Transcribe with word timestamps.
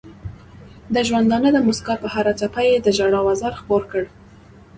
د 0.93 0.95
ژوندانه 1.07 1.49
د 1.53 1.57
مسکا 1.67 1.93
پر 2.01 2.09
هره 2.15 2.33
څپه 2.39 2.61
یې 2.69 2.75
د 2.81 2.87
ژړا 2.97 3.21
وزر 3.27 3.53
خپور 3.59 3.81
کړ. 3.91 4.03